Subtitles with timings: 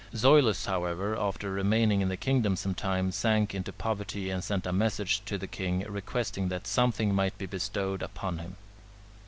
[0.15, 4.73] Zoilus, however, after remaining in the kingdom some time, sank into poverty, and sent a
[4.73, 8.55] message to the king, requesting that something might be bestowed upon him.